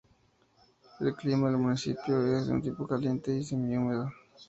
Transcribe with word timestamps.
El 0.99 1.15
clima 1.15 1.49
del 1.49 1.59
municipio 1.59 2.35
es 2.35 2.47
de 2.47 2.59
tipo 2.59 2.87
caliente 2.87 3.37
y 3.37 3.43
semi-húmedo. 3.43 4.11